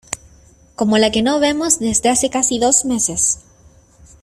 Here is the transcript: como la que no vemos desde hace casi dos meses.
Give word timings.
como 0.75 0.97
la 0.97 1.11
que 1.11 1.21
no 1.21 1.39
vemos 1.39 1.77
desde 1.77 2.09
hace 2.09 2.31
casi 2.31 2.57
dos 2.57 2.85
meses. 2.85 3.41